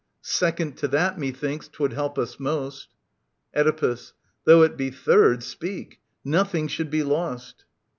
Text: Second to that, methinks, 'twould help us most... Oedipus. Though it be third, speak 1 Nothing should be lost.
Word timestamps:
Second 0.23 0.77
to 0.77 0.87
that, 0.87 1.19
methinks, 1.19 1.67
'twould 1.67 1.93
help 1.93 2.17
us 2.17 2.39
most... 2.39 2.87
Oedipus. 3.55 4.13
Though 4.45 4.63
it 4.63 4.75
be 4.75 4.89
third, 4.89 5.43
speak 5.43 5.99
1 6.23 6.31
Nothing 6.31 6.67
should 6.67 6.89
be 6.89 7.03
lost. 7.03 7.65